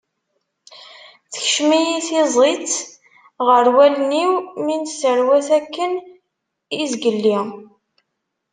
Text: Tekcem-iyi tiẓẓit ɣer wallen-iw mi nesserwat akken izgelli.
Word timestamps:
Tekcem-iyi 1.33 1.97
tiẓẓit 2.07 2.69
ɣer 3.47 3.65
wallen-iw 3.75 4.33
mi 4.63 4.75
nesserwat 4.83 5.47
akken 5.59 5.91
izgelli. 6.83 7.39